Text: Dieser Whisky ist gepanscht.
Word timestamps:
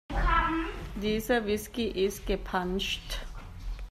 Dieser 0.95 1.45
Whisky 1.45 1.83
ist 1.85 2.25
gepanscht. 2.25 3.19